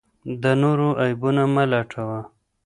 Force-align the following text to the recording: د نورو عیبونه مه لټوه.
د 0.41 0.43
نورو 0.61 0.87
عیبونه 1.01 1.43
مه 1.53 1.63
لټوه. 1.71 2.19